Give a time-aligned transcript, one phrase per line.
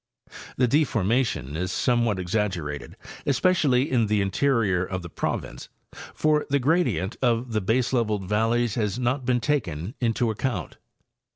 [0.57, 5.69] The deformation is somewhat exaggerated, especially in the interior of the province,
[6.15, 10.77] for the gradient of the baseleveled valleys has not been taken into account.